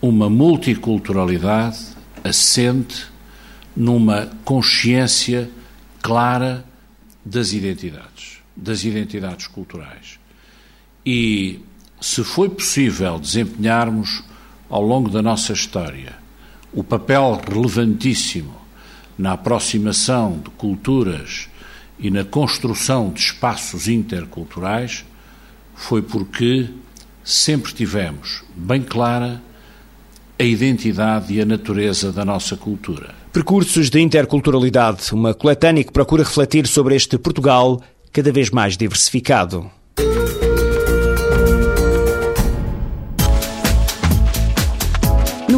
uma 0.00 0.30
multiculturalidade 0.30 1.80
assente 2.22 3.06
numa 3.76 4.30
consciência 4.44 5.50
clara 6.00 6.64
das 7.24 7.52
identidades, 7.52 8.38
das 8.56 8.84
identidades 8.84 9.48
culturais. 9.48 10.20
E 11.04 11.58
se 12.00 12.22
foi 12.22 12.48
possível 12.48 13.18
desempenharmos 13.18 14.22
ao 14.74 14.82
longo 14.82 15.08
da 15.08 15.22
nossa 15.22 15.52
história 15.52 16.14
o 16.72 16.82
papel 16.82 17.40
relevantíssimo 17.48 18.56
na 19.16 19.34
aproximação 19.34 20.40
de 20.42 20.50
culturas 20.50 21.48
e 21.96 22.10
na 22.10 22.24
construção 22.24 23.12
de 23.12 23.20
espaços 23.20 23.86
interculturais 23.86 25.04
foi 25.76 26.02
porque 26.02 26.68
sempre 27.22 27.72
tivemos 27.72 28.42
bem 28.56 28.82
clara 28.82 29.40
a 30.36 30.42
identidade 30.42 31.32
e 31.32 31.40
a 31.40 31.44
natureza 31.44 32.10
da 32.10 32.24
nossa 32.24 32.56
cultura. 32.56 33.14
Percursos 33.32 33.88
de 33.88 34.00
Interculturalidade, 34.00 35.14
uma 35.14 35.32
coletânea 35.32 35.84
que 35.84 35.92
procura 35.92 36.24
refletir 36.24 36.66
sobre 36.66 36.96
este 36.96 37.16
Portugal 37.16 37.80
cada 38.12 38.32
vez 38.32 38.50
mais 38.50 38.76
diversificado. 38.76 39.70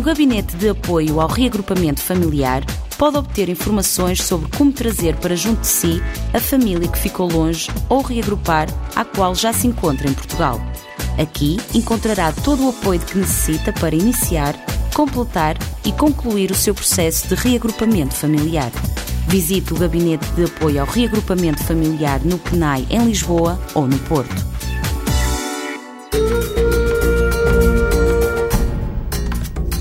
Gabinete 0.06 0.54
de 0.54 0.68
Apoio 0.68 1.20
ao 1.20 1.26
Reagrupamento 1.26 2.00
Familiar 2.00 2.64
pode 2.96 3.16
obter 3.16 3.48
informações 3.48 4.22
sobre 4.22 4.48
como 4.56 4.70
trazer 4.72 5.16
para 5.16 5.34
junto 5.34 5.62
de 5.62 5.66
si 5.66 6.00
a 6.32 6.38
família 6.38 6.86
que 6.86 6.96
ficou 6.96 7.28
longe 7.28 7.68
ou 7.88 8.02
reagrupar 8.02 8.68
a 8.94 9.04
qual 9.04 9.34
já 9.34 9.52
se 9.52 9.66
encontra 9.66 10.08
em 10.08 10.14
Portugal. 10.14 10.60
Aqui 11.18 11.56
encontrará 11.75 12.30
todo 12.30 12.66
o 12.66 12.68
apoio 12.68 13.00
que 13.00 13.18
necessita 13.18 13.72
para 13.72 13.96
iniciar, 13.96 14.54
completar 14.94 15.56
e 15.84 15.90
concluir 15.90 16.52
o 16.52 16.54
seu 16.54 16.72
processo 16.72 17.26
de 17.26 17.34
reagrupamento 17.34 18.14
familiar. 18.14 18.70
Visite 19.26 19.75
o 19.75 19.76
Gabinete 19.76 20.26
de 20.36 20.44
Apoio 20.44 20.82
ao 20.82 20.86
Reagrupamento 20.86 21.64
Familiar 21.64 22.20
no 22.25 22.38
CNAI 22.38 22.86
em 22.90 23.06
Lisboa 23.06 23.60
ou 23.75 23.88
no 23.88 23.98
Porto. 23.98 24.55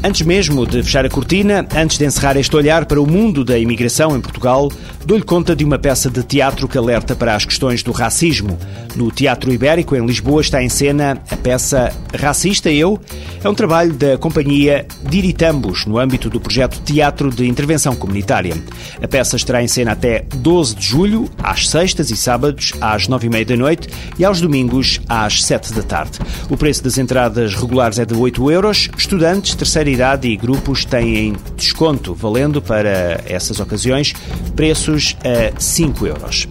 Antes 0.06 0.22
mesmo 0.22 0.68
de 0.68 0.84
fechar 0.84 1.04
a 1.04 1.10
cortina, 1.10 1.68
antes 1.76 1.98
de 1.98 2.06
encerrar 2.06 2.38
este 2.38 2.56
olhar 2.56 2.86
para 2.86 3.02
o 3.02 3.10
mundo 3.10 3.44
da 3.44 3.58
imigração 3.58 4.16
em 4.16 4.22
Portugal, 4.22 4.72
dou-lhe 5.04 5.24
conta 5.24 5.56
de 5.56 5.66
uma 5.66 5.80
peça 5.80 6.12
de 6.12 6.22
teatro 6.22 6.68
que 6.68 6.78
alerta 6.78 7.16
para 7.16 7.36
as 7.36 7.44
questões 7.44 7.82
do 7.82 7.92
racismo. 7.92 8.56
No 8.96 9.12
Teatro 9.12 9.52
Ibérico, 9.52 9.96
em 9.96 10.06
Lisboa, 10.06 10.42
está 10.42 10.64
em 10.64 10.70
cena 10.70 11.22
a 11.30 11.36
peça 11.36 11.92
Racista 12.18 12.72
Eu. 12.72 13.00
É 13.44 13.50
um 13.50 13.54
trabalho 13.54 13.94
da 13.94 14.18
companhia 14.18 14.88
Diritambos, 15.04 15.86
no 15.86 15.98
âmbito 15.98 16.30
do 16.30 16.40
projeto 16.40 16.80
Teatro 16.82 17.30
de 17.30 17.46
Intervenção 17.48 17.96
Comunitária. 17.96 18.56
A 19.02 19.08
peça 19.08 19.36
estará 19.36 19.62
em 19.62 19.68
cena 19.68 19.92
até 19.92 20.26
12 20.36 20.76
de 20.76 20.86
julho, 20.86 21.30
às 21.44 21.68
sextas 21.68 22.10
e 22.10 22.16
sábados, 22.16 22.72
às 22.80 23.08
nove 23.08 23.28
e 23.28 23.30
meia 23.30 23.46
da 23.46 23.58
noite 23.58 23.90
e 24.18 24.24
aos 24.24 24.40
domingos, 24.40 25.02
às 25.10 25.44
sete 25.44 25.74
da 25.74 25.84
tarde. 25.84 26.20
O 26.50 26.56
preço 26.56 26.84
das 26.84 26.98
entradas 26.98 27.54
regulares 27.54 28.00
é 28.00 28.06
de 28.06 28.14
8 28.14 28.50
euros. 28.50 28.90
Estudantes, 28.98 29.56
terceira 29.56 29.90
idade 29.90 30.28
e 30.28 30.38
grupos 30.38 30.86
têm 30.86 31.36
desconto, 31.58 32.14
valendo 32.14 32.62
para 32.62 33.22
essas 33.26 33.60
ocasiões 33.60 34.14
preços 34.56 35.18
a 35.24 35.60
5 35.60 36.08
euros. 36.08 36.48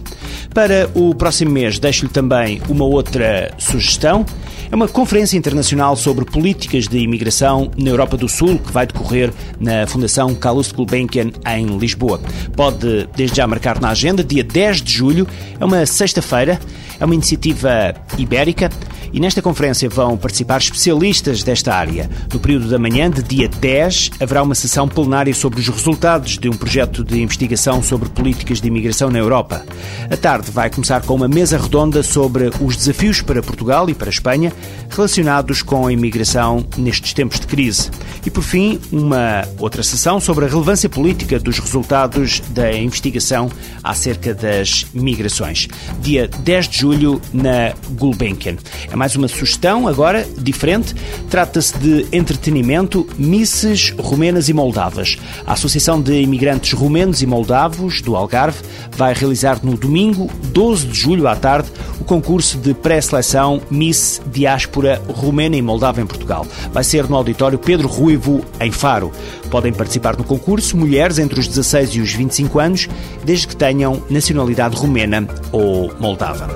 Para 0.53 0.89
o 0.93 1.13
próximo 1.13 1.51
mês, 1.51 1.79
deixo-lhe 1.79 2.11
também 2.11 2.61
uma 2.69 2.85
outra 2.85 3.53
sugestão. 3.57 4.25
É 4.71 4.75
uma 4.75 4.87
conferência 4.87 5.37
internacional 5.37 5.95
sobre 5.95 6.25
políticas 6.25 6.87
de 6.87 6.97
imigração 6.97 7.71
na 7.77 7.89
Europa 7.89 8.17
do 8.17 8.27
Sul, 8.27 8.57
que 8.59 8.71
vai 8.71 8.87
decorrer 8.87 9.31
na 9.59 9.85
Fundação 9.85 10.33
Calouste 10.33 10.73
Gulbenkian, 10.73 11.31
em 11.55 11.77
Lisboa. 11.77 12.19
Pode, 12.55 13.07
desde 13.15 13.37
já, 13.37 13.47
marcar 13.47 13.79
na 13.79 13.89
agenda, 13.89 14.23
dia 14.23 14.43
10 14.43 14.81
de 14.81 14.91
julho, 14.91 15.27
é 15.59 15.63
uma 15.63 15.85
sexta-feira, 15.85 16.59
é 16.99 17.05
uma 17.05 17.13
iniciativa 17.13 17.93
ibérica 18.17 18.69
e 19.11 19.19
nesta 19.19 19.41
conferência 19.41 19.89
vão 19.89 20.17
participar 20.17 20.57
especialistas 20.57 21.43
desta 21.43 21.73
área. 21.73 22.09
No 22.33 22.39
período 22.39 22.67
da 22.67 22.79
manhã, 22.79 23.09
de 23.09 23.21
dia 23.21 23.47
10, 23.47 24.11
haverá 24.19 24.43
uma 24.43 24.55
sessão 24.55 24.87
plenária 24.87 25.33
sobre 25.33 25.59
os 25.59 25.67
resultados 25.67 26.37
de 26.37 26.49
um 26.49 26.53
projeto 26.53 27.03
de 27.03 27.21
investigação 27.21 27.81
sobre 27.81 28.09
políticas 28.09 28.61
de 28.61 28.67
imigração 28.67 29.09
na 29.09 29.19
Europa. 29.19 29.65
A 30.09 30.17
tarde 30.17 30.51
vai 30.51 30.69
começar 30.69 31.01
com 31.01 31.15
uma 31.15 31.27
mesa 31.27 31.57
redonda 31.57 32.03
sobre 32.03 32.51
os 32.61 32.75
desafios 32.75 33.21
para 33.21 33.41
Portugal 33.41 33.89
e 33.89 33.93
para 33.93 34.09
Espanha 34.09 34.51
relacionados 34.89 35.61
com 35.61 35.87
a 35.87 35.91
imigração 35.93 36.65
nestes 36.77 37.13
tempos 37.13 37.39
de 37.39 37.47
crise. 37.47 37.89
E, 38.25 38.31
por 38.31 38.43
fim, 38.43 38.79
uma 38.91 39.43
outra 39.59 39.83
sessão 39.83 40.19
sobre 40.19 40.45
a 40.45 40.47
relevância 40.47 40.89
política 40.89 41.39
dos 41.39 41.59
resultados 41.59 42.41
da 42.49 42.73
investigação 42.73 43.49
acerca 43.83 44.33
das 44.33 44.85
migrações. 44.93 45.67
Dia 46.01 46.27
10 46.27 46.67
de 46.69 46.77
julho, 46.79 47.21
na 47.33 47.73
Gulbenkian. 47.91 48.55
É 48.91 48.95
mais 49.05 49.15
uma 49.15 49.27
sugestão, 49.27 49.87
agora, 49.87 50.27
diferente. 50.35 50.95
Trata-se 51.29 51.77
de 51.77 52.07
entretenimento 52.11 53.05
Misses 53.19 53.91
Rumenas 53.91 54.49
e 54.49 54.53
Moldavas. 54.53 55.19
A 55.45 55.53
Associação 55.53 56.01
de 56.01 56.21
Imigrantes 56.21 56.73
Rumenos 56.73 57.21
e 57.21 57.27
Moldavos 57.27 58.01
do 58.01 58.15
Algarve 58.15 58.57
vai 58.97 59.13
realizar 59.13 59.59
no 59.63 59.77
domingo, 59.77 60.27
12 60.45 60.87
de 60.87 60.99
julho 60.99 61.27
à 61.27 61.35
tarde, 61.35 61.69
o 62.01 62.03
concurso 62.03 62.57
de 62.57 62.73
pré-seleção 62.73 63.61
Miss 63.69 64.19
Diáspora 64.31 64.99
Rumena 65.07 65.55
e 65.55 65.61
Moldava 65.61 66.01
em 66.01 66.07
Portugal. 66.07 66.47
Vai 66.73 66.83
ser 66.83 67.07
no 67.07 67.15
auditório 67.15 67.59
Pedro 67.59 67.87
Ruivo, 67.87 68.43
em 68.59 68.71
Faro. 68.71 69.11
Podem 69.51 69.71
participar 69.71 70.17
no 70.17 70.23
concurso 70.23 70.75
mulheres 70.75 71.19
entre 71.19 71.39
os 71.39 71.47
16 71.47 71.89
e 71.91 72.01
os 72.01 72.11
25 72.11 72.59
anos, 72.59 72.89
desde 73.23 73.45
que 73.45 73.55
tenham 73.55 74.01
nacionalidade 74.09 74.75
rumena 74.75 75.27
ou 75.51 75.93
moldava. 75.99 76.49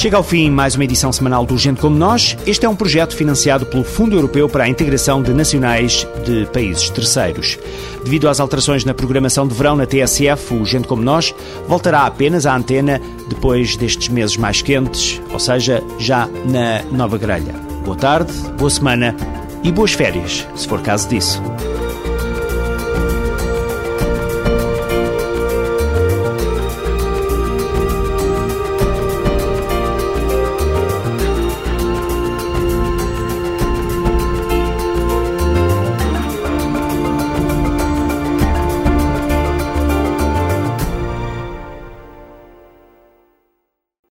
Chega 0.00 0.16
ao 0.16 0.24
fim 0.24 0.48
mais 0.48 0.74
uma 0.76 0.84
edição 0.84 1.12
semanal 1.12 1.44
do 1.44 1.58
Gente 1.58 1.78
Como 1.78 1.94
Nós. 1.94 2.34
Este 2.46 2.64
é 2.64 2.68
um 2.70 2.74
projeto 2.74 3.14
financiado 3.14 3.66
pelo 3.66 3.84
Fundo 3.84 4.16
Europeu 4.16 4.48
para 4.48 4.64
a 4.64 4.68
Integração 4.68 5.22
de 5.22 5.34
Nacionais 5.34 6.08
de 6.24 6.46
Países 6.46 6.88
Terceiros. 6.88 7.58
Devido 8.02 8.26
às 8.26 8.40
alterações 8.40 8.82
na 8.82 8.94
programação 8.94 9.46
de 9.46 9.52
verão 9.52 9.76
na 9.76 9.84
TSF, 9.84 10.54
o 10.54 10.64
Gente 10.64 10.88
Como 10.88 11.02
Nós 11.02 11.34
voltará 11.68 12.06
apenas 12.06 12.46
à 12.46 12.56
antena 12.56 12.98
depois 13.28 13.76
destes 13.76 14.08
meses 14.08 14.38
mais 14.38 14.62
quentes, 14.62 15.20
ou 15.30 15.38
seja, 15.38 15.84
já 15.98 16.26
na 16.46 16.82
nova 16.90 17.18
grelha. 17.18 17.52
Boa 17.84 17.96
tarde, 17.98 18.32
boa 18.56 18.70
semana 18.70 19.14
e 19.62 19.70
boas 19.70 19.92
férias, 19.92 20.48
se 20.56 20.66
for 20.66 20.80
caso 20.80 21.10
disso. 21.10 21.42